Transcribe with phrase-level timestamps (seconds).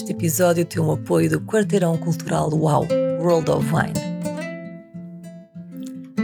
[0.00, 2.88] Este episódio tem o apoio do Quarteirão Cultural UAU,
[3.20, 3.92] World of Wine.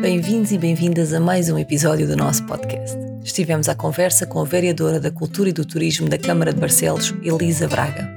[0.01, 2.97] Bem-vindos e bem-vindas a mais um episódio do nosso podcast.
[3.23, 7.15] Estivemos à conversa com a vereadora da Cultura e do Turismo da Câmara de Barcelos,
[7.23, 8.11] Elisa Braga.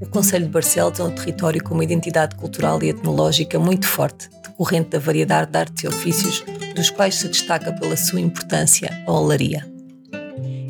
[0.00, 4.30] O Conselho de Barcelos é um território com uma identidade cultural e etnológica muito forte,
[4.42, 6.42] decorrente da variedade de artes e ofícios,
[6.74, 9.70] dos quais se destaca pela sua importância a olaria.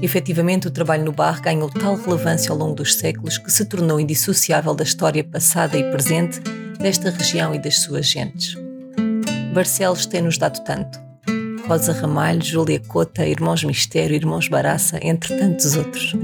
[0.02, 4.00] Efetivamente, o trabalho no barro ganhou tal relevância ao longo dos séculos que se tornou
[4.00, 6.41] indissociável da história passada e presente
[6.81, 8.56] desta região e das suas gentes.
[9.55, 11.00] Barcelos tem-nos dado tanto.
[11.69, 16.16] Rosa Ramalho, Júlia Cota, Irmãos Mistério, Irmãos Baraça, entre tantos outros.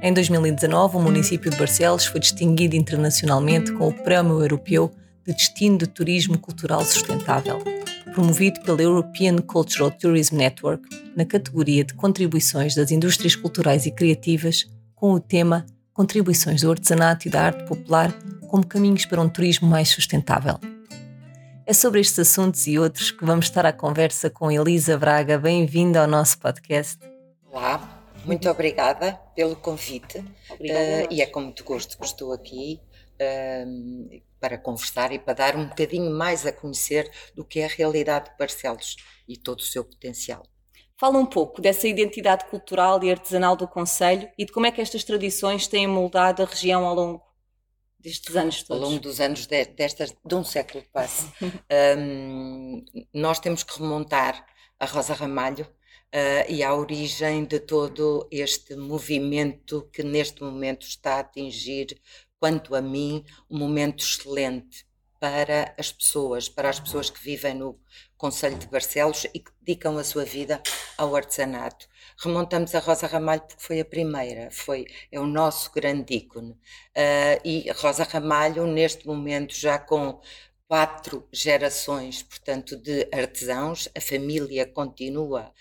[0.00, 4.92] Em 2019, o município de Barcelos foi distinguido internacionalmente com o Prémio Europeu
[5.26, 7.60] de Destino de Turismo Cultural Sustentável
[8.16, 14.64] promovido pela European Cultural Tourism Network na categoria de Contribuições das Indústrias Culturais e Criativas,
[14.94, 18.10] com o tema Contribuições do Artesanato e da Arte Popular
[18.48, 20.58] como caminhos para um turismo mais sustentável.
[21.66, 25.36] É sobre estes assuntos e outros que vamos estar à conversa com Elisa Braga.
[25.36, 26.98] Bem-vinda ao nosso podcast.
[27.52, 30.24] Olá, muito obrigada pelo convite.
[30.54, 31.04] Obrigada.
[31.04, 32.80] Uh, e é com muito gosto que estou aqui
[33.20, 37.68] uh, para conversar e para dar um bocadinho mais a conhecer do que é a
[37.68, 40.42] realidade de Barcelos e todo o seu potencial.
[40.98, 44.80] Fala um pouco dessa identidade cultural e artesanal do Conselho e de como é que
[44.80, 47.26] estas tradições têm moldado a região ao longo
[48.00, 48.82] destes anos todos.
[48.82, 51.30] Ao longo dos anos de, destas, de um século que passa.
[51.98, 54.46] um, nós temos que remontar
[54.78, 61.16] a Rosa Ramalho uh, e à origem de todo este movimento que neste momento está
[61.16, 62.00] a atingir
[62.38, 64.86] quanto a mim, um momento excelente
[65.18, 67.78] para as pessoas, para as pessoas que vivem no
[68.16, 70.62] Conselho de Barcelos e que dedicam a sua vida
[70.96, 71.88] ao artesanato.
[72.18, 76.52] Remontamos a Rosa Ramalho porque foi a primeira, foi, é o nosso grande ícone.
[76.52, 80.20] Uh, e Rosa Ramalho, neste momento, já com
[80.68, 83.88] quatro gerações, portanto, de artesãos.
[83.96, 85.52] A família continua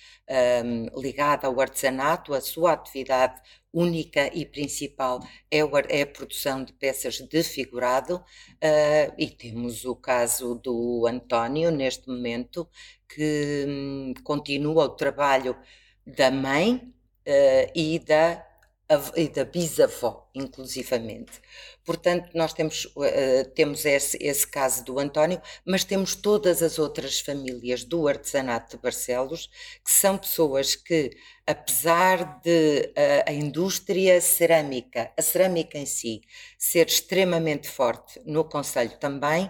[0.65, 3.41] um, ligada ao artesanato, a sua atividade
[3.75, 5.19] única e principal
[5.51, 5.59] é,
[5.89, 12.07] é a produção de peças de figurado, uh, e temos o caso do António, neste
[12.07, 12.67] momento,
[13.07, 15.57] que um, continua o trabalho
[16.07, 18.43] da mãe uh, e da
[19.15, 21.41] e da bisavó, inclusivamente.
[21.84, 27.19] Portanto, nós temos, uh, temos esse, esse caso do António, mas temos todas as outras
[27.19, 29.47] famílias do artesanato de Barcelos,
[29.84, 31.16] que são pessoas que
[31.47, 36.22] apesar de a, a, indústria cerâmica, a cerâmica em si,
[36.57, 39.50] ser extremamente forte no Conselho também,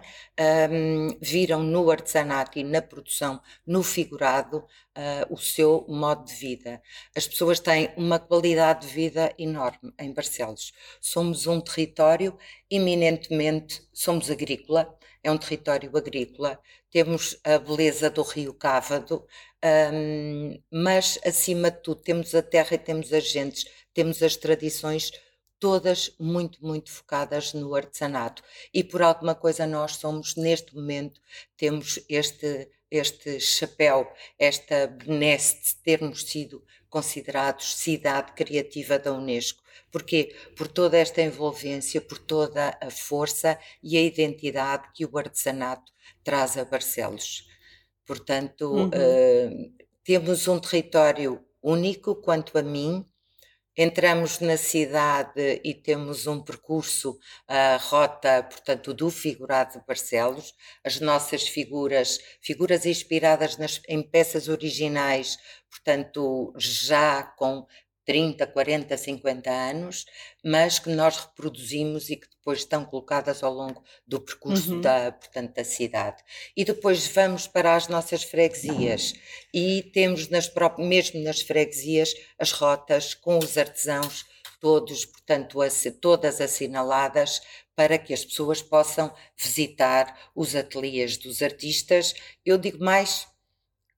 [0.69, 6.81] um, viram no artesanato e na produção, no figurado, uh, o seu modo de vida.
[7.15, 10.73] As pessoas têm uma qualidade de vida enorme em Barcelos.
[10.99, 12.37] Somos um território
[12.69, 16.59] eminentemente, somos agrícola, é um território agrícola,
[16.91, 19.25] temos a beleza do rio Cávado,
[19.91, 25.11] um, mas acima de tudo temos a terra e temos as gentes, temos as tradições
[25.59, 28.43] todas muito, muito focadas no artesanato.
[28.73, 31.19] E por alguma coisa nós somos, neste momento,
[31.57, 34.07] temos este, este chapéu,
[34.37, 39.63] esta benesse de termos sido considerados cidade criativa da Unesco.
[39.91, 40.35] Porquê?
[40.55, 45.91] Por toda esta envolvência, por toda a força e a identidade que o artesanato
[46.23, 47.47] traz a Barcelos.
[48.05, 48.87] Portanto, uhum.
[48.87, 53.05] uh, temos um território único quanto a mim.
[53.77, 60.53] Entramos na cidade e temos um percurso, a rota, portanto, do figurado de Barcelos.
[60.81, 65.37] As nossas figuras, figuras inspiradas nas, em peças originais,
[65.69, 67.65] portanto, já com
[68.05, 70.05] 30, 40, 50 anos,
[70.43, 74.81] mas que nós reproduzimos e que depois estão colocadas ao longo do percurso uhum.
[74.81, 76.23] da, portanto, da cidade.
[76.55, 79.13] E depois vamos para as nossas freguesias
[79.53, 84.25] e temos nas próprias, mesmo nas freguesias as rotas com os artesãos
[84.59, 85.59] todos, portanto,
[86.01, 87.41] todas assinaladas
[87.75, 92.13] para que as pessoas possam visitar os ateliês dos artistas.
[92.43, 93.27] Eu digo mais,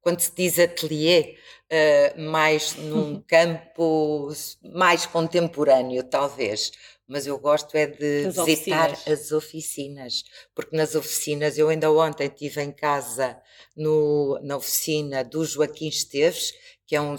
[0.07, 1.35] quando se diz ateliê,
[1.69, 4.31] uh, mais num campo
[4.73, 6.71] mais contemporâneo, talvez,
[7.05, 9.19] mas eu gosto é de as visitar oficinas.
[9.19, 10.23] as oficinas,
[10.55, 13.37] porque nas oficinas, eu ainda ontem estive em casa
[13.75, 16.53] no, na oficina do Joaquim Esteves,
[16.87, 17.17] que é um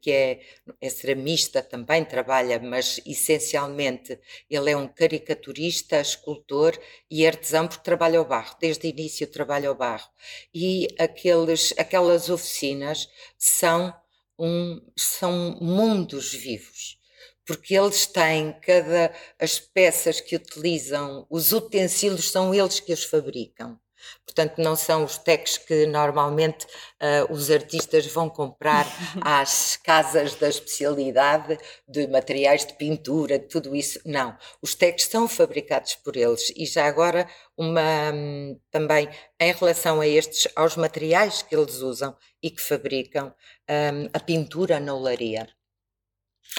[0.00, 0.40] que é,
[0.80, 4.18] é ceramista também, trabalha, mas essencialmente
[4.48, 6.78] ele é um caricaturista, escultor
[7.10, 10.08] e artesão, porque trabalha o barro, desde o início trabalha o barro.
[10.54, 13.92] E aqueles, aquelas oficinas são,
[14.38, 17.02] um, são mundos vivos
[17.44, 23.78] porque eles têm cada as peças que utilizam, os utensílios são eles que os fabricam.
[24.24, 28.86] Portanto, não são os techs que normalmente uh, os artistas vão comprar
[29.20, 34.00] às casas da especialidade de materiais de pintura, tudo isso.
[34.04, 34.36] Não.
[34.60, 36.52] Os techs são fabricados por eles.
[36.56, 39.08] E já agora, uma, um, também
[39.38, 43.34] em relação a estes, aos materiais que eles usam e que fabricam,
[43.68, 45.48] um, a pintura na olaria.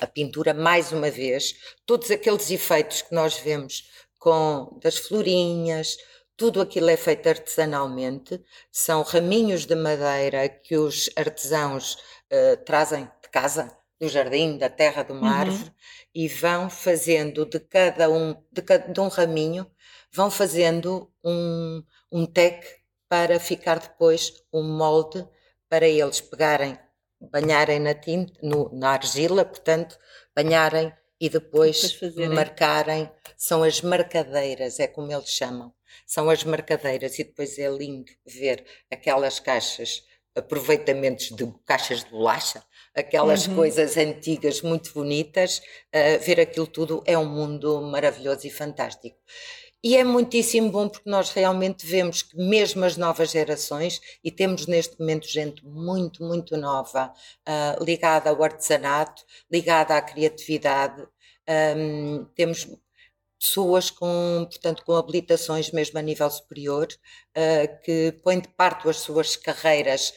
[0.01, 1.54] A pintura, mais uma vez,
[1.86, 3.84] todos aqueles efeitos que nós vemos
[4.18, 5.98] com das florinhas,
[6.35, 8.41] tudo aquilo é feito artesanalmente,
[8.71, 11.95] são raminhos de madeira que os artesãos
[12.31, 15.39] uh, trazem de casa, do jardim, da terra, de uma uhum.
[15.39, 15.74] árvore,
[16.13, 19.69] e vão fazendo de cada um, de, cada, de um raminho,
[20.12, 22.63] vão fazendo um, um tec
[23.07, 25.25] para ficar depois um molde
[25.69, 26.77] para eles pegarem,
[27.21, 29.97] banharem na tinta, no, na argila, portanto,
[30.36, 33.09] banharem e depois, depois marcarem.
[33.38, 35.74] São as marcadeiras, é como eles chamam
[36.06, 40.04] são as marcadeiras e depois é lindo ver aquelas caixas,
[40.36, 42.63] aproveitamentos de caixas de bolacha,
[42.95, 43.56] aquelas uhum.
[43.56, 49.18] coisas antigas muito bonitas, uh, ver aquilo tudo é um mundo maravilhoso e fantástico.
[49.86, 54.66] E é muitíssimo bom porque nós realmente vemos que mesmo as novas gerações, e temos
[54.66, 57.13] neste momento gente muito, muito nova,
[57.48, 61.06] uh, ligada ao artesanato, ligada à criatividade,
[61.78, 62.66] um, temos
[63.44, 69.01] pessoas com, portanto, com habilitações mesmo a nível superior, uh, que põem de parte as
[69.01, 70.13] suas carreiras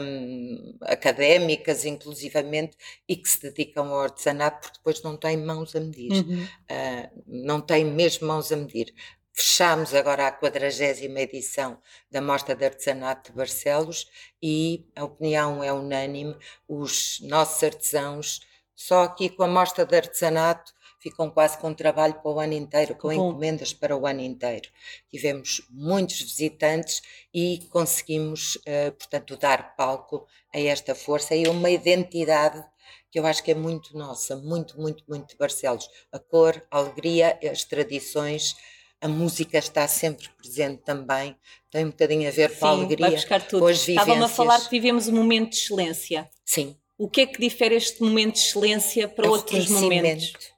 [0.00, 2.76] um, académicas, inclusivamente,
[3.08, 6.44] e que se dedicam ao artesanato, porque depois não têm mãos a medir, uhum.
[6.44, 8.94] uh, não têm mesmo mãos a medir.
[9.32, 11.80] Fechamos agora a quadragésima edição
[12.12, 14.06] da Mostra de Artesanato de Barcelos
[14.40, 16.36] e a opinião é unânime,
[16.68, 18.40] os nossos artesãos,
[18.72, 22.94] só aqui com a Mostra de Artesanato, ficam quase com trabalho para o ano inteiro,
[22.94, 23.30] com Bom.
[23.30, 24.68] encomendas para o ano inteiro.
[25.10, 27.02] Tivemos muitos visitantes
[27.34, 32.62] e conseguimos, uh, portanto, dar palco a esta força e uma identidade
[33.10, 35.88] que eu acho que é muito nossa, muito, muito, muito de Barcelos.
[36.10, 38.54] A cor, a alegria, as tradições,
[39.00, 41.36] a música está sempre presente também,
[41.70, 43.08] tem um bocadinho a ver com a alegria.
[43.08, 43.68] Vai buscar tudo.
[43.68, 46.30] Estava-me a falar que vivemos um momento de excelência.
[46.44, 46.76] Sim.
[46.96, 50.51] O que é que difere este momento de excelência para é outros momentos?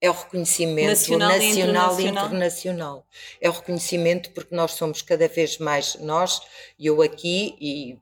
[0.00, 3.06] É o reconhecimento nacional, nacional e, internacional.
[3.40, 3.46] e.
[3.46, 6.40] É o reconhecimento porque nós somos cada vez mais, nós,
[6.78, 7.98] eu aqui, e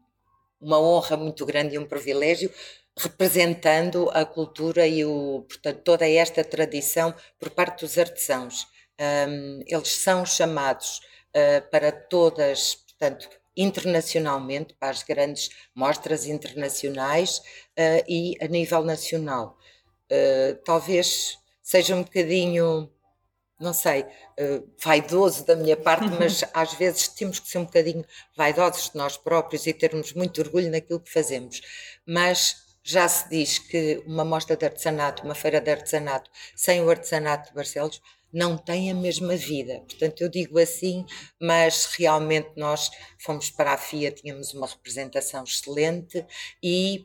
[0.61, 2.53] uma honra muito grande e um privilégio,
[2.97, 8.67] representando a cultura e o, portanto, toda esta tradição por parte dos artesãos.
[9.01, 18.05] Um, eles são chamados uh, para todas, portanto, internacionalmente, para as grandes mostras internacionais uh,
[18.09, 19.57] e a nível nacional.
[20.11, 21.38] Uh, talvez
[21.69, 22.91] seja um bocadinho,
[23.61, 28.07] não sei, uh, vaidoso da minha parte, mas às vezes temos que ser um bocadinho
[28.35, 31.61] vaidosos de nós próprios e termos muito orgulho naquilo que fazemos.
[32.07, 36.89] Mas já se diz que uma mostra de artesanato, uma feira de artesanato, sem o
[36.89, 38.01] artesanato de Barcelos,
[38.33, 39.81] não tem a mesma vida.
[39.81, 41.05] Portanto, eu digo assim,
[41.39, 46.25] mas realmente nós fomos para a FIA, tínhamos uma representação excelente
[46.63, 47.05] e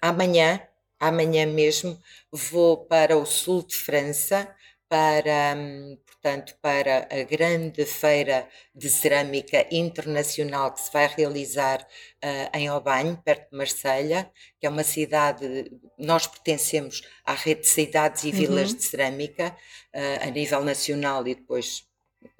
[0.00, 0.66] amanhã
[0.98, 2.00] amanhã mesmo
[2.32, 4.48] vou para o sul de França,
[4.88, 12.56] para, hum, portanto, para a grande feira de cerâmica internacional que se vai realizar uh,
[12.56, 18.24] em Aubagne, perto de Marselha, que é uma cidade, nós pertencemos à rede de cidades
[18.24, 18.76] e vilas uhum.
[18.76, 19.56] de cerâmica
[19.94, 21.86] uh, a nível nacional e depois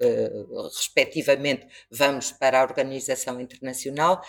[0.01, 4.21] Uh, respectivamente, vamos para a organização internacional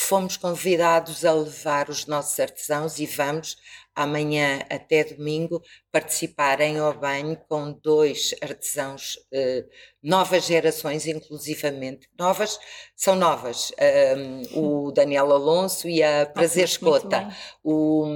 [0.00, 3.56] fomos convidados a levar os nossos artesãos e vamos
[3.94, 9.64] amanhã até domingo participar em Obanho com dois artesãos, eh,
[10.02, 12.58] novas gerações inclusivamente, novas,
[12.96, 13.72] são novas,
[14.54, 17.28] um, o Daniel Alonso e a Prazer Escota.
[17.62, 18.06] O,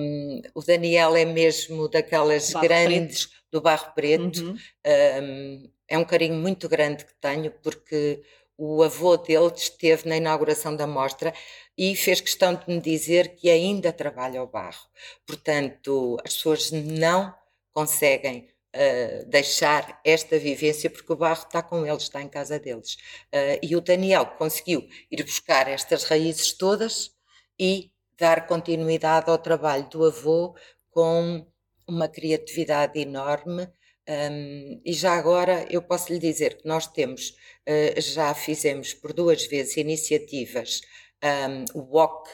[0.54, 3.44] o Daniel é mesmo daquelas barro grandes preto.
[3.50, 4.56] do Barro Preto, uhum.
[4.86, 8.22] um, é um carinho muito grande que tenho porque
[8.56, 11.34] o avô dele esteve na inauguração da mostra
[11.76, 14.88] e fez questão de me dizer que ainda trabalha o barro.
[15.26, 17.34] Portanto, as pessoas não
[17.73, 22.94] conseguem uh, deixar esta vivência, porque o barro está com eles, está em casa deles.
[23.34, 27.12] Uh, e o Daniel conseguiu ir buscar estas raízes todas
[27.58, 30.54] e dar continuidade ao trabalho do avô
[30.90, 31.44] com
[31.87, 33.68] uma criatividade enorme.
[34.06, 37.30] Um, e já agora eu posso lhe dizer que nós temos,
[37.66, 40.82] uh, já fizemos por duas vezes iniciativas,
[41.23, 42.28] um, o WOC,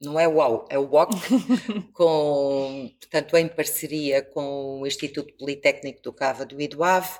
[0.00, 1.12] não é UAU, é o WOC,
[1.92, 7.18] com, portanto, em parceria com o Instituto Politécnico do Cava do Idoave,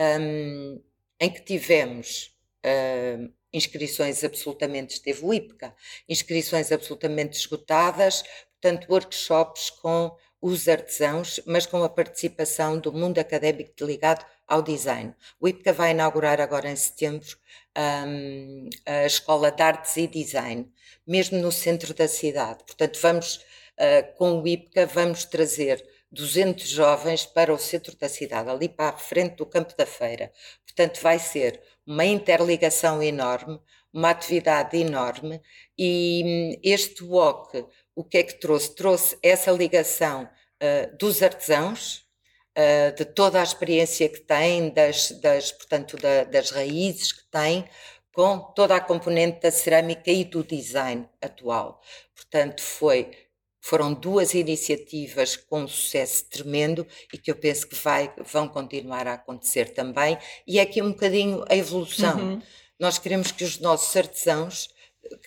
[0.00, 0.82] um,
[1.20, 5.74] em que tivemos uh, inscrições absolutamente, esteve o IPCA,
[6.08, 8.22] inscrições absolutamente esgotadas,
[8.60, 15.14] portanto, workshops com os artesãos, mas com a participação do mundo académico ligado ao design.
[15.40, 17.38] O IPCA vai inaugurar agora em setembro
[17.78, 20.68] um, a Escola de Artes e Design,
[21.06, 22.64] mesmo no centro da cidade.
[22.64, 28.50] Portanto, vamos, uh, com o IPCA, vamos trazer 200 jovens para o centro da cidade,
[28.50, 30.32] ali para a frente do campo da feira.
[30.66, 33.60] Portanto, vai ser uma interligação enorme,
[33.92, 35.40] uma atividade enorme
[35.78, 38.74] e hum, este walk o que é que trouxe?
[38.74, 42.04] Trouxe essa ligação uh, dos artesãos,
[42.56, 47.68] uh, de toda a experiência que têm, das, das, portanto, da, das raízes que têm,
[48.12, 51.80] com toda a componente da cerâmica e do design atual.
[52.14, 53.10] Portanto, foi,
[53.60, 59.06] foram duas iniciativas com um sucesso tremendo e que eu penso que vai, vão continuar
[59.06, 60.18] a acontecer também.
[60.46, 62.18] E é aqui um bocadinho a evolução.
[62.18, 62.42] Uhum.
[62.78, 64.68] Nós queremos que os nossos artesãos,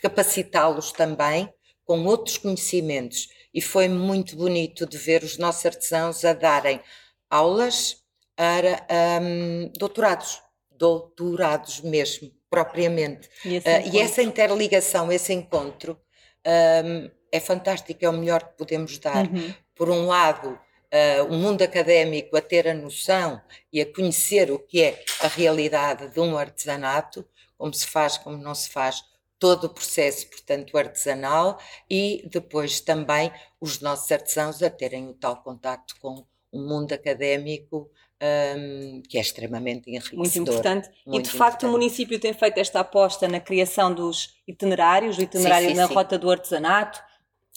[0.02, 1.52] capacitá-los também
[1.86, 3.30] com outros conhecimentos.
[3.54, 6.82] E foi muito bonito de ver os nossos artesãos a darem
[7.30, 8.04] aulas
[8.36, 8.86] para
[9.22, 13.30] um, doutorados, doutorados mesmo, propriamente.
[13.46, 13.64] E, uh,
[13.94, 15.98] e, essa interligação, esse encontro
[16.46, 19.26] um, é fantástico, é o melhor que podemos dar.
[19.26, 19.54] Uhum.
[19.74, 24.60] Por um lado, uh, o mundo académico a ter a noção e a conhecer o
[24.60, 27.26] que é a realidade de um artesanato,
[27.58, 29.02] como se faz, como não se faz,
[29.40, 35.38] todo o processo, portanto, artesanal e depois também os nossos artesãos a terem o tal
[35.38, 37.90] contacto com o mundo académico
[38.22, 40.20] um, que é extremamente enriquecedor.
[40.20, 40.90] Muito importante.
[41.06, 41.70] Muito e de facto importante.
[41.70, 45.88] o município tem feito esta aposta na criação dos itinerários, o itinerário sim, sim, na
[45.88, 45.94] sim.
[45.94, 47.00] rota do artesanato,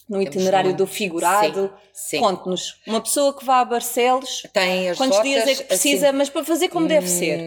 [0.08, 0.78] no Temos itinerário muito.
[0.78, 1.73] do figurado.
[2.18, 6.16] Conte-nos, uma pessoa que vá a Barcelos, tem quantos rotas, dias é que precisa, assim,
[6.16, 7.38] mas para fazer como hum, deve ser?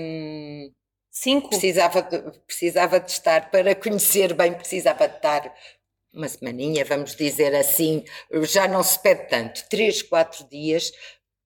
[1.12, 1.50] Cinco?
[1.50, 5.53] Precisava de, precisava de estar, para conhecer bem, precisava de estar
[6.13, 8.03] uma semaninha, vamos dizer assim,
[8.44, 10.91] já não se pede tanto, três, quatro dias,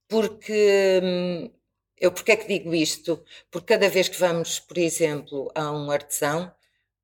[0.07, 1.51] porque hum,
[1.99, 3.23] eu porque é que digo isto?
[3.51, 6.51] Porque cada vez que vamos, por exemplo, a um artesão,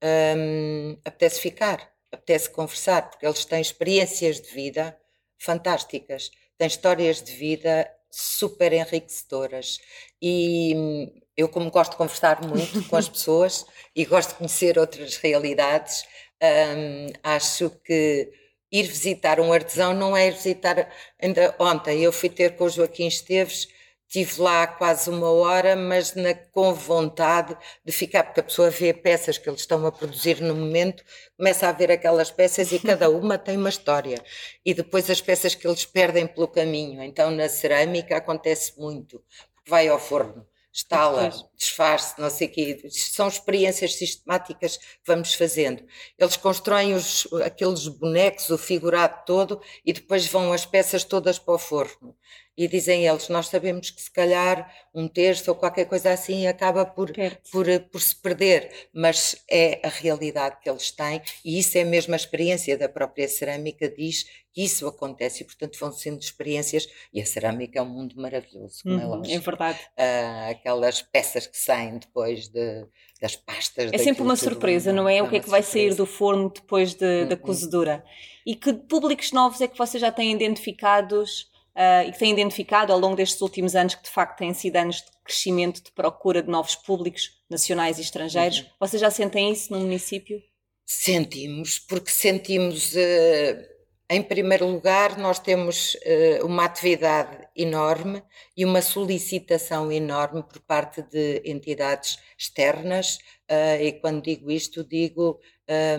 [0.03, 4.97] hum, apetece ficar, apetece conversar, porque eles têm experiências de vida
[5.37, 9.79] fantásticas, têm histórias de vida super enriquecedoras
[10.21, 14.77] e hum, eu, como gosto de conversar muito com as pessoas e gosto de conhecer
[14.77, 16.03] outras realidades,
[16.41, 18.31] um, acho que
[18.71, 20.89] ir visitar um artesão não é ir visitar.
[21.21, 23.67] Ainda ontem eu fui ter com o Joaquim Esteves,
[24.07, 28.93] estive lá quase uma hora, mas na, com vontade de ficar, porque a pessoa vê
[28.93, 31.03] peças que eles estão a produzir no momento,
[31.37, 34.21] começa a ver aquelas peças e cada uma tem uma história.
[34.65, 37.01] E depois as peças que eles perdem pelo caminho.
[37.03, 39.23] Então na cerâmica acontece muito,
[39.67, 42.89] vai ao forno estala, desfaz-se, não sei o quê.
[42.89, 45.83] São experiências sistemáticas que vamos fazendo.
[46.17, 51.55] Eles constroem os, aqueles bonecos, o figurado todo, e depois vão as peças todas para
[51.55, 52.15] o forno
[52.61, 56.85] e dizem eles, nós sabemos que se calhar um terço ou qualquer coisa assim acaba
[56.85, 57.11] por,
[57.51, 62.13] por, por se perder, mas é a realidade que eles têm e isso é mesmo
[62.13, 67.19] a experiência da própria cerâmica, diz que isso acontece e portanto vão sendo experiências e
[67.19, 69.35] a cerâmica é um mundo maravilhoso, como é uhum, é lógico.
[69.35, 69.79] É verdade.
[69.97, 72.85] Uh, aquelas peças que saem depois de,
[73.19, 73.89] das pastas.
[73.91, 75.17] É sempre uma surpresa, não é?
[75.17, 75.87] é o que é que vai surpresa.
[75.89, 77.41] sair do forno depois de, da uhum.
[77.41, 78.03] cozedura.
[78.45, 82.91] E que públicos novos é que vocês já têm identificados uh, e que têm identificado
[82.91, 86.41] ao longo destes últimos anos que de facto têm sido anos de crescimento, de procura
[86.41, 88.59] de novos públicos nacionais e estrangeiros.
[88.59, 88.65] Uhum.
[88.79, 90.41] Vocês já sentem isso no município?
[90.85, 93.71] Sentimos, porque sentimos, uh,
[94.09, 98.21] em primeiro lugar, nós temos uh, uma atividade enorme
[98.57, 105.39] e uma solicitação enorme por parte de entidades externas, uh, e quando digo isto, digo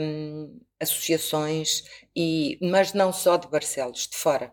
[0.01, 4.53] um, associações, e, mas não só de Barcelos, de fora.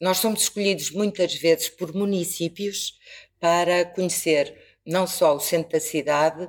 [0.00, 2.98] Nós somos escolhidos muitas vezes por municípios
[3.40, 6.48] para conhecer não só o centro da cidade,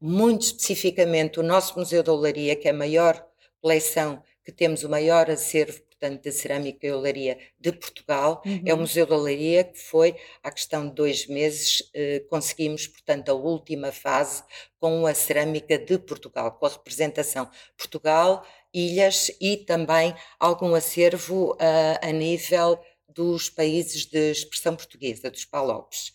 [0.00, 3.24] muito especificamente o nosso Museu da Olaria, que é a maior
[3.60, 8.42] coleção que temos, o maior acervo, portanto, da Cerâmica e Olaria de Portugal.
[8.44, 8.62] Uhum.
[8.66, 13.28] É o Museu da Olaria que foi, há questão de dois meses, eh, conseguimos, portanto,
[13.28, 14.42] a última fase
[14.80, 21.98] com a Cerâmica de Portugal, com a representação Portugal, ilhas e também algum acervo uh,
[22.00, 26.12] a nível dos países de expressão portuguesa, dos PALOPs.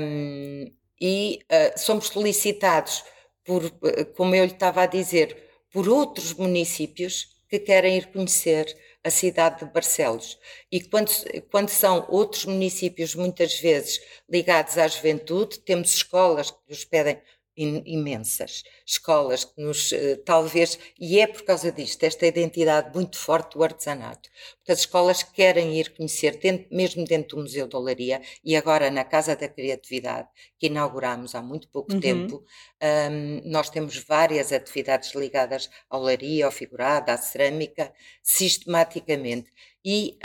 [0.00, 3.04] Um, e uh, somos solicitados
[3.44, 3.62] por,
[4.16, 8.66] como eu lhe estava a dizer, por outros municípios que querem ir conhecer
[9.04, 10.36] a cidade de Barcelos.
[10.70, 11.10] E quando,
[11.50, 17.20] quando são outros municípios, muitas vezes ligados à juventude, temos escolas que nos pedem
[17.56, 23.54] imensas escolas que nos, eh, talvez, e é por causa disto, esta identidade muito forte
[23.54, 28.20] do artesanato, porque as escolas querem ir conhecer, dentro, mesmo dentro do Museu da Olaria,
[28.44, 32.00] e agora na Casa da Criatividade, que inauguramos há muito pouco uhum.
[32.00, 32.44] tempo,
[33.10, 39.50] um, nós temos várias atividades ligadas à olaria, ao figurado, à cerâmica, sistematicamente,
[39.84, 40.18] e,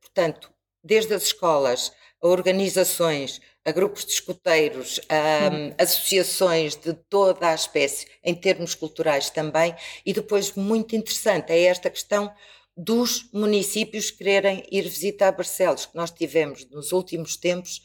[0.00, 5.74] portanto, desde as escolas, a organizações, a grupos de escuteiros, a hum.
[5.78, 9.74] associações de toda a espécie, em termos culturais também,
[10.04, 12.32] e depois, muito interessante, é esta questão
[12.76, 17.82] dos municípios quererem ir visitar Barcelos, que nós tivemos nos últimos tempos,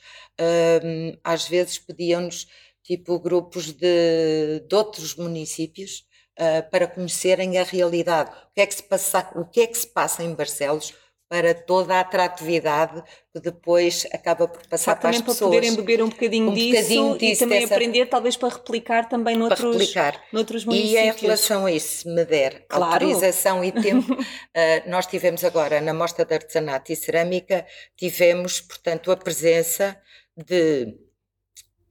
[0.83, 2.47] hum, às vezes pediam-nos
[2.83, 6.05] tipo grupos de, de outros municípios
[6.39, 9.77] uh, para conhecerem a realidade, o que, é que se passa, o que é que
[9.77, 10.93] se passa em Barcelos,
[11.29, 13.03] para toda a atratividade
[13.33, 15.39] que depois acaba por passar para as pessoas.
[15.39, 17.75] Também para poderem beber um bocadinho, um disso, bocadinho disso, e também dessa...
[17.75, 20.23] aprender talvez para replicar também noutros, para replicar.
[20.31, 20.93] noutros municípios.
[20.93, 22.85] E em relação a isso, se me der claro.
[22.85, 24.19] autorização e tempo, uh,
[24.87, 27.65] nós tivemos agora na Mostra de Artesanato e Cerâmica,
[27.97, 29.99] tivemos, portanto, a presença
[30.35, 30.95] de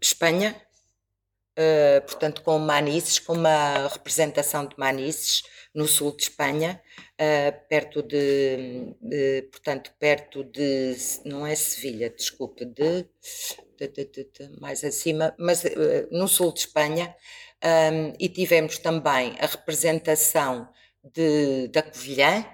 [0.01, 0.57] Espanha,
[1.59, 5.43] uh, portanto, com manices, com uma representação de manices
[5.77, 6.81] no sul de Espanha,
[7.21, 13.07] uh, perto de, de, portanto, perto de, não é Sevilha, desculpe, de,
[13.79, 14.27] de,
[14.59, 17.15] mais acima, mas uh, no sul de Espanha,
[17.63, 20.67] um, e tivemos também a representação
[21.15, 22.45] de, da Covilhã,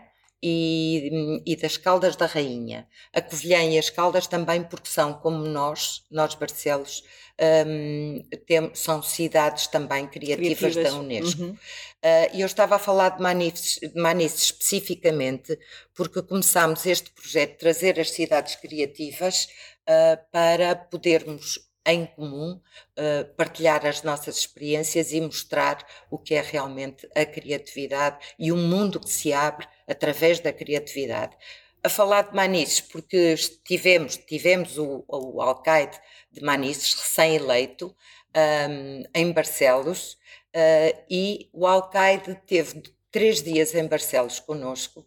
[0.44, 2.88] e, e, das Caldas da Rainha.
[3.12, 7.04] A Covilhã e as Caldas também porque são como nós, nós Barcelos,
[7.40, 10.92] um, tem, são cidades também criativas, criativas.
[10.92, 11.42] da Unesco.
[11.42, 11.50] Uhum.
[11.50, 15.58] Uh, e eu estava a falar de Manice, de especificamente
[15.94, 19.48] porque começámos este projeto de trazer as cidades criativas
[19.88, 26.40] uh, para podermos em comum uh, partilhar as nossas experiências e mostrar o que é
[26.40, 31.36] realmente a criatividade e o mundo que se abre através da criatividade.
[31.84, 35.98] A falar de Manices, porque tivemos, tivemos o, o alcaide
[36.30, 37.94] de Manices recém-eleito
[38.36, 40.12] um, em Barcelos
[40.54, 45.06] uh, e o alcaide teve três dias em Barcelos conosco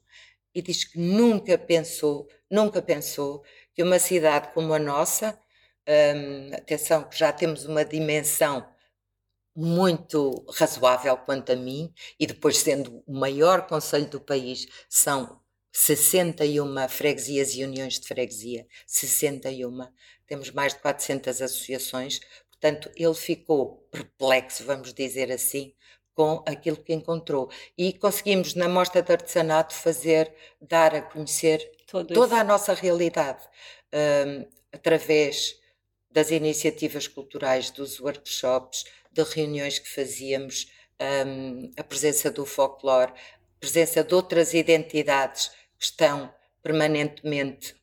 [0.53, 5.39] e diz que nunca pensou, nunca pensou que uma cidade como a nossa,
[5.87, 8.65] um, atenção que já temos uma dimensão
[9.55, 15.41] muito razoável quanto a mim, e depois sendo o maior conselho do país, são
[15.77, 19.85] 61 freguesias e uniões de freguesia, 61,
[20.25, 25.73] temos mais de 400 associações, portanto ele ficou perplexo, vamos dizer assim,
[26.13, 27.51] com aquilo que encontrou.
[27.77, 32.41] E conseguimos, na Mostra de Artesanato, fazer, dar a conhecer Todo toda isso.
[32.41, 33.43] a nossa realidade,
[33.93, 35.59] um, através
[36.09, 40.71] das iniciativas culturais, dos workshops, de reuniões que fazíamos,
[41.27, 47.75] um, a presença do folclore, a presença de outras identidades estão permanentemente,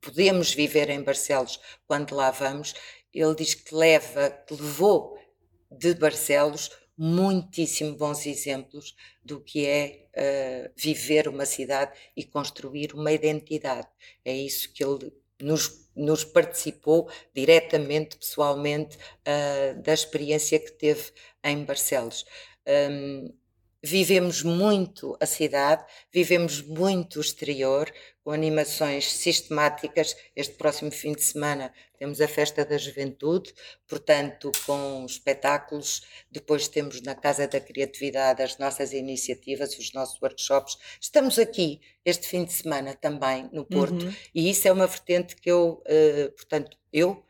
[0.00, 2.74] podemos viver em Barcelos quando lá vamos.
[3.12, 5.16] Ele diz que leva, que levou
[5.70, 13.12] de Barcelos muitíssimo bons exemplos do que é uh, viver uma cidade e construir uma
[13.12, 13.88] identidade.
[14.24, 21.64] É isso que ele nos, nos participou diretamente, pessoalmente, uh, da experiência que teve em
[21.64, 22.24] Barcelos.
[22.66, 23.34] Um,
[23.84, 27.92] vivemos muito a cidade, vivemos muito o exterior,
[28.24, 30.16] com animações sistemáticas.
[30.34, 33.52] Este próximo fim de semana temos a Festa da Juventude,
[33.86, 36.00] portanto, com espetáculos.
[36.30, 40.78] Depois temos na Casa da Criatividade as nossas iniciativas, os nossos workshops.
[40.98, 44.14] Estamos aqui este fim de semana também no Porto, uhum.
[44.34, 47.22] e isso é uma vertente que eu, uh, portanto, eu, uh,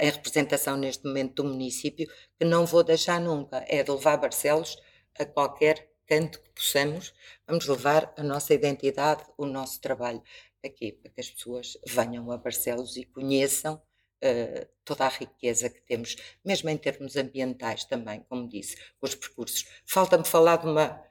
[0.00, 4.78] em representação neste momento do município, que não vou deixar nunca, é de levar Barcelos
[5.18, 7.14] a qualquer canto que possamos,
[7.46, 10.22] vamos levar a nossa identidade, o nosso trabalho
[10.64, 15.80] aqui, para que as pessoas venham a Barcelos e conheçam uh, toda a riqueza que
[15.82, 19.66] temos, mesmo em termos ambientais também, como disse, com os percursos.
[19.86, 21.02] Falta-me falar de uma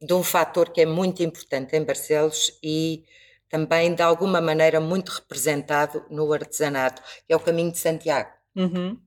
[0.00, 3.04] de um fator que é muito importante em Barcelos e
[3.48, 8.30] também de alguma maneira muito representado no artesanato, que é o caminho de Santiago.
[8.54, 9.00] Uhum.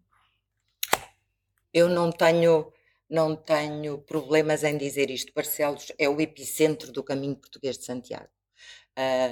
[1.74, 2.72] Eu não tenho
[3.10, 5.34] não tenho problemas em dizer isto.
[5.34, 8.30] Barcelos é o epicentro do caminho português de Santiago.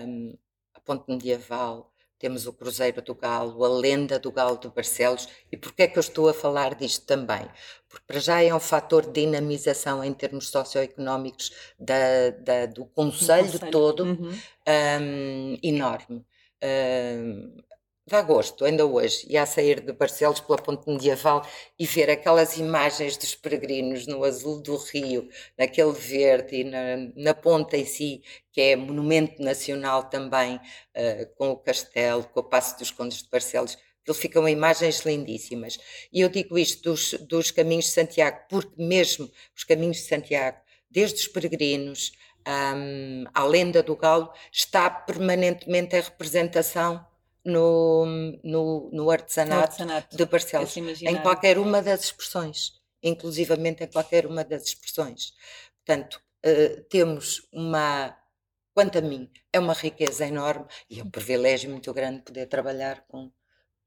[0.05, 0.37] Um,
[0.73, 5.27] a ponte medieval, temos o Cruzeiro do Galo, a lenda do Galo de Barcelos.
[5.51, 7.47] E porquê é que eu estou a falar disto também?
[7.87, 13.59] Porque para já é um fator de dinamização em termos socioeconómicos da, da do Conselho
[13.71, 14.31] todo uhum.
[14.67, 16.25] um, enorme.
[16.63, 17.57] Um,
[18.07, 21.45] dá gosto, ainda hoje, e a sair de Barcelos pela ponte medieval
[21.77, 27.35] e ver aquelas imagens dos peregrinos no azul do rio, naquele verde e na, na
[27.73, 32.91] em si, que é monumento nacional também, uh, com o castelo, com o Passo dos
[32.91, 35.77] Condes de Barcelos, ele ficam imagens lindíssimas.
[36.13, 40.57] E eu digo isto dos, dos caminhos de Santiago, porque mesmo os caminhos de Santiago,
[40.89, 42.13] desde os peregrinos,
[42.47, 47.05] um, à lenda do galo, está permanentemente a representação
[47.47, 48.05] no,
[48.43, 54.43] no, no, artesanato, artesanato, de Barcelos, em qualquer uma das expressões, inclusivamente em qualquer uma
[54.43, 55.33] das expressões.
[55.85, 58.13] Portanto, uh, temos uma,
[58.73, 63.05] quanto a mim, é uma riqueza enorme e é um privilégio muito grande poder trabalhar
[63.07, 63.31] com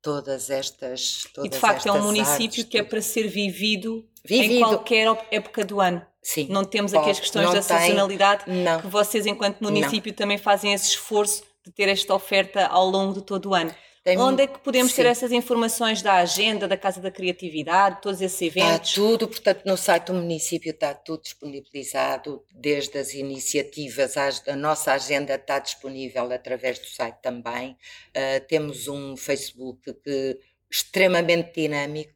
[0.01, 1.27] todas estas.
[1.35, 4.61] Todas e de facto é um município artes, que é para ser vivido, vivido, em
[4.61, 6.05] qualquer época do ano.
[6.23, 8.45] Sim, não temos aqui as questões da sazonalidade,
[8.81, 10.17] que vocês, enquanto município, não.
[10.17, 13.75] também fazem esse esforço de ter esta oferta ao longo de todo o ano.
[14.03, 15.03] Tem, Onde é que podemos sim.
[15.03, 18.91] ter essas informações da agenda, da Casa da Criatividade, todos esses eventos?
[18.91, 24.93] Está tudo, portanto, no site do município está tudo disponibilizado, desde as iniciativas, a nossa
[24.95, 27.73] agenda está disponível através do site também.
[27.73, 30.39] Uh, temos um Facebook que,
[30.71, 32.15] extremamente dinâmico,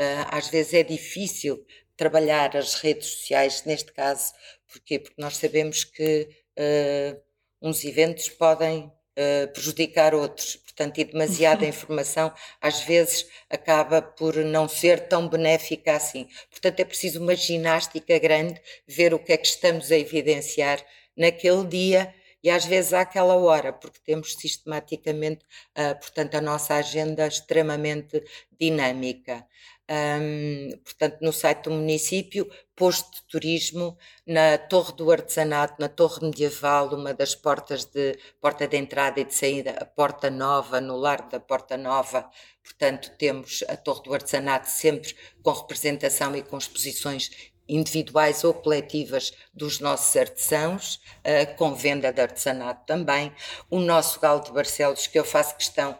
[0.00, 1.62] uh, às vezes é difícil
[1.98, 4.32] trabalhar as redes sociais, neste caso,
[4.72, 4.98] porquê?
[4.98, 7.25] Porque nós sabemos que uh,
[7.66, 10.56] uns eventos podem uh, prejudicar outros.
[10.56, 16.28] Portanto, e demasiada informação às vezes acaba por não ser tão benéfica assim.
[16.50, 20.84] Portanto, é preciso uma ginástica grande, ver o que é que estamos a evidenciar
[21.16, 25.44] naquele dia e às vezes àquela hora, porque temos sistematicamente,
[25.76, 28.22] uh, portanto, a nossa agenda extremamente
[28.60, 29.44] dinâmica
[29.88, 33.96] um, portanto, no site do município, posto de turismo
[34.26, 39.24] na Torre do Artesanato, na Torre Medieval, uma das portas de porta de entrada e
[39.24, 42.28] de saída, a Porta Nova, no Largo da Porta Nova.
[42.64, 47.30] Portanto, temos a Torre do Artesanato sempre com representação e com exposições
[47.68, 53.32] individuais ou coletivas dos nossos artesãos, uh, com venda de artesanato também.
[53.70, 55.98] O nosso Galo de Barcelos, que eu faço questão.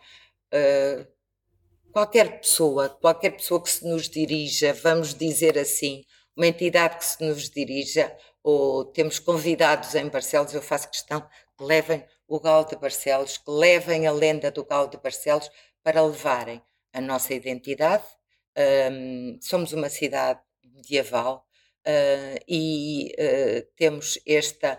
[0.53, 1.16] Uh,
[1.97, 6.05] qualquer pessoa, qualquer pessoa que se nos dirija, vamos dizer assim,
[6.37, 11.23] uma entidade que se nos dirija, ou temos convidados em Barcelos, eu faço questão
[11.57, 15.51] que levem o Galo de Barcelos, que levem a lenda do Galo de Barcelos
[15.83, 16.61] para levarem
[16.93, 18.05] a nossa identidade.
[18.93, 21.47] Um, somos uma cidade medieval
[21.81, 24.79] uh, e uh, temos esta.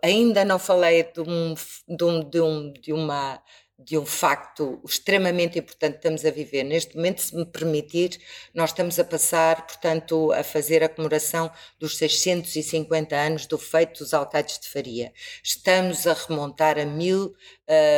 [0.00, 1.54] Ainda não falei de, um,
[1.88, 3.42] de, um, de, de uma
[3.84, 6.64] de um facto extremamente importante que estamos a viver.
[6.64, 8.20] Neste momento, se me permitir,
[8.54, 14.12] nós estamos a passar, portanto, a fazer a comemoração dos 650 anos do feito dos
[14.12, 15.12] alcaides de Faria.
[15.42, 17.34] Estamos a remontar a mil,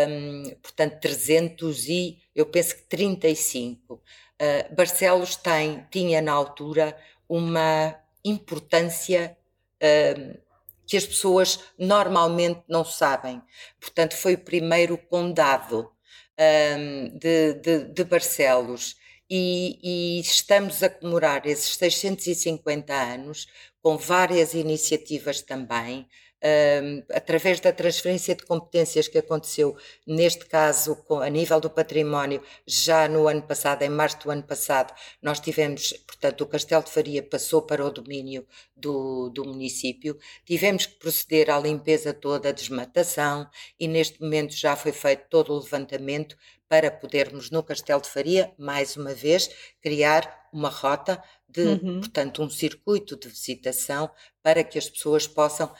[0.08, 3.94] um, portanto, 300 e, eu penso que 35.
[3.94, 6.96] Uh, Barcelos tem, tinha na altura
[7.28, 9.36] uma importância
[9.82, 10.41] uh,
[10.86, 13.42] que as pessoas normalmente não sabem.
[13.80, 15.90] Portanto, foi o primeiro condado
[16.38, 18.96] um, de, de, de, Barcelos.
[19.34, 23.46] E, e, estamos a comemorar esses 650 anos
[23.80, 29.74] com várias iniciativas também, uh, através da transferência de competências que aconteceu,
[30.06, 34.42] neste caso, com, a nível do património, já no ano passado, em março do ano
[34.42, 34.92] passado,
[35.22, 40.84] nós tivemos, portanto, o Castelo de Faria passou para o domínio do, do município, tivemos
[40.84, 43.48] que proceder à limpeza toda, desmatação,
[43.80, 46.36] e neste momento já foi feito todo o levantamento
[46.72, 49.50] para podermos, no Castelo de Faria, mais uma vez,
[49.82, 52.00] criar uma rota de, uhum.
[52.00, 54.10] portanto, um circuito de visitação
[54.42, 55.70] para que as pessoas possam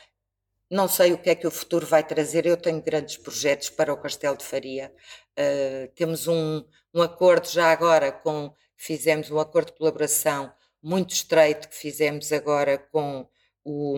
[0.70, 2.44] não sei o que é que o futuro vai trazer.
[2.44, 4.92] Eu tenho grandes projetos para o Castelo de Faria.
[5.31, 8.52] Uh, temos um, um acordo já agora com.
[8.76, 10.52] Fizemos um acordo de colaboração
[10.83, 13.26] muito estreito que fizemos agora com,
[13.64, 13.96] o,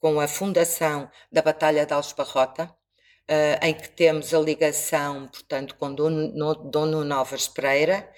[0.00, 2.75] com a fundação da Batalha de Alesparrota.
[3.30, 8.10] Uh, em que temos a ligação, portanto, com Dono, Dono Novas Pereira,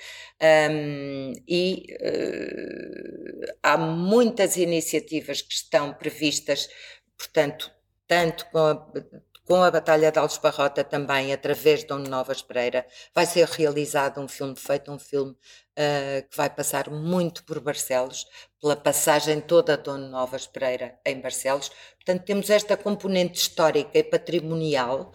[0.71, 6.69] um, e uh, há muitas iniciativas que estão previstas,
[7.17, 7.71] portanto,
[8.07, 8.87] tanto com a,
[9.49, 14.21] com a Batalha de Alves Barrota também, através de Dom Novas Pereira, vai ser realizado
[14.21, 18.27] um filme, feito um filme uh, que vai passar muito por Barcelos,
[18.61, 21.71] pela passagem toda de Dom Novas Pereira em Barcelos.
[21.95, 25.13] Portanto, temos esta componente histórica e patrimonial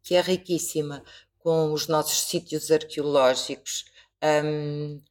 [0.00, 1.02] que é riquíssima,
[1.40, 3.86] com os nossos sítios arqueológicos,
[4.44, 5.02] um,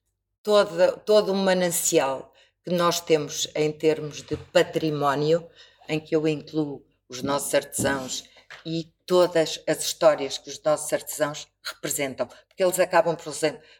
[0.41, 2.31] toda, todo um manancial
[2.63, 5.45] que nós temos em termos de património,
[5.89, 8.23] em que eu incluo os nossos artesãos
[8.65, 13.33] e todas as histórias que os nossos artesãos representam, porque eles acabam por,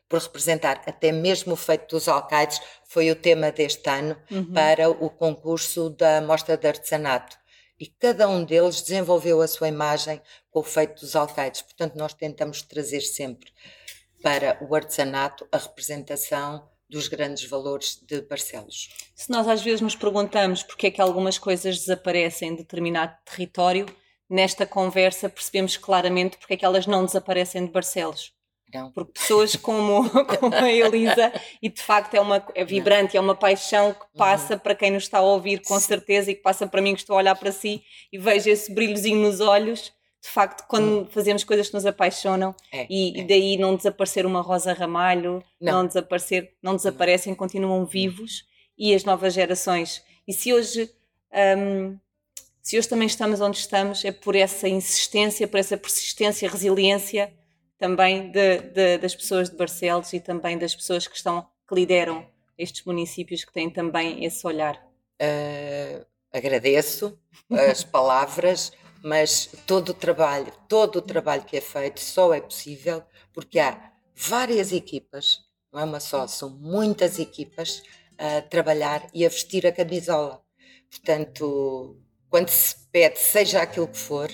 [0.07, 4.53] por representar até mesmo o feito dos alcaides, foi o tema deste ano uhum.
[4.53, 7.37] para o concurso da Mostra de Artesanato.
[7.79, 11.61] E cada um deles desenvolveu a sua imagem com o feito dos alcaides.
[11.61, 13.51] Portanto, nós tentamos trazer sempre
[14.21, 18.89] para o artesanato a representação dos grandes valores de Barcelos.
[19.13, 23.85] Se nós às vezes nos perguntamos porque é que algumas coisas desaparecem em determinado território,
[24.29, 28.33] nesta conversa percebemos claramente porque é que elas não desaparecem de Barcelos.
[28.73, 28.91] Não.
[28.91, 30.09] Porque pessoas como,
[30.39, 33.21] como a Elisa, e de facto é, uma, é vibrante, não.
[33.21, 34.59] é uma paixão que passa uhum.
[34.59, 35.87] para quem nos está a ouvir com Sim.
[35.87, 38.73] certeza e que passa para mim que estou a olhar para si e vejo esse
[38.73, 39.93] brilhozinho nos olhos.
[40.21, 41.05] De facto, quando uhum.
[41.05, 43.21] fazemos coisas que nos apaixonam é, e, é.
[43.21, 48.43] e, daí não desaparecer uma Rosa Ramalho, não, não desaparecer, não desaparecem, continuam vivos
[48.75, 50.03] e as novas gerações.
[50.27, 50.89] E se hoje
[51.57, 51.97] um,
[52.65, 57.31] se hoje também estamos onde estamos, é por essa insistência, por essa persistência, resiliência
[57.77, 62.27] também de, de, das pessoas de Barcelos e também das pessoas que estão, que lideram
[62.57, 64.83] estes municípios que têm também esse olhar.
[65.21, 67.15] Uh, agradeço
[67.51, 68.71] as palavras,
[69.03, 73.91] mas todo o trabalho, todo o trabalho que é feito só é possível porque há
[74.15, 77.83] várias equipas, não é uma só, são muitas equipas
[78.17, 80.43] a trabalhar e a vestir a camisola.
[80.89, 82.01] Portanto,
[82.35, 84.29] quando se pede, seja aquilo que for,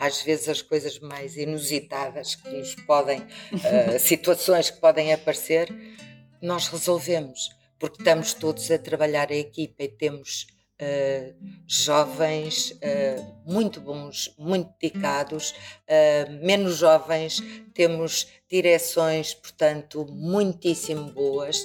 [0.00, 5.68] às vezes as coisas mais inusitadas que nos podem, uh, situações que podem aparecer,
[6.42, 10.48] nós resolvemos, porque estamos todos a trabalhar a equipa e temos
[10.82, 11.36] uh,
[11.68, 15.54] jovens uh, muito bons, muito dedicados,
[16.42, 17.40] menos jovens,
[17.72, 21.64] temos direções, portanto, muitíssimo boas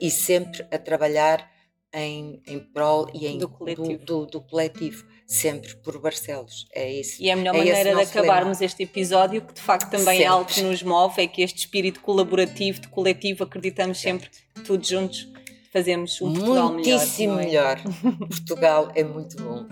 [0.00, 1.53] e sempre a trabalhar
[1.94, 3.98] em, em prol e em, do, coletivo.
[3.98, 6.66] Do, do, do coletivo sempre por Barcelos.
[6.72, 7.22] É isso.
[7.22, 8.66] E a melhor é maneira de acabarmos lema.
[8.66, 10.22] este episódio, que de facto também sempre.
[10.24, 14.28] é algo que nos move, é que este espírito colaborativo, de coletivo, acreditamos sempre,
[14.66, 15.28] todos juntos,
[15.72, 17.80] fazemos um Portugal Muitíssimo melhor.
[17.84, 18.18] melhor.
[18.28, 19.66] Portugal é muito bom.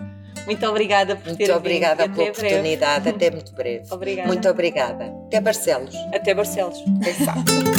[0.45, 2.15] Muito obrigada por muito ter obrigada vindo.
[2.15, 3.15] pela oportunidade, breve.
[3.15, 3.85] até muito breve.
[3.93, 4.27] Obrigada.
[4.27, 5.05] Muito obrigada.
[5.27, 5.95] Até Barcelos.
[6.13, 6.79] Até Barcelos.
[7.23, 7.72] Sabe.